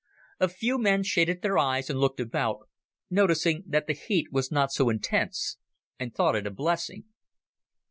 [0.39, 2.67] A few men shaded their eyes and looked about,
[3.11, 5.57] noticing that the heat was not so intense
[5.99, 7.03] and thought it a blessing.